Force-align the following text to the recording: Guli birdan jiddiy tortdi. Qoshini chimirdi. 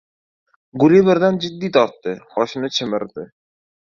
Guli 0.83 1.01
birdan 1.09 1.37
jiddiy 1.43 1.71
tortdi. 1.77 2.15
Qoshini 2.37 2.73
chimirdi. 2.79 3.29